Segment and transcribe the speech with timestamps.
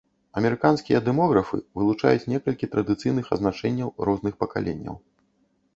[0.39, 4.95] Амерыканскія дэмографы вылучаюць некалькі традыцыйных азначэнняў розных пакаленняў.